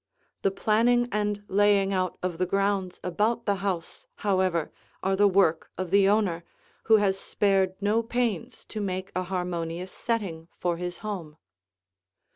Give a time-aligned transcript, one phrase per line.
[0.41, 4.71] The planning and laying out of the grounds about the house, however,
[5.03, 6.43] are the work of the owner,
[6.85, 11.37] who has spared no pains to make a harmonious setting for his home.